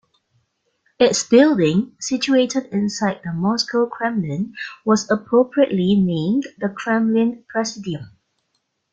Its 0.97 1.23
building, 1.23 1.95
situated 1.99 2.65
inside 2.73 3.21
the 3.23 3.31
Moscow 3.31 3.85
Kremlin, 3.85 4.55
was 4.83 5.07
appropriately 5.11 5.93
named 5.95 6.47
the 6.57 6.69
Kremlin 6.69 7.45
Presidium. 7.47 8.09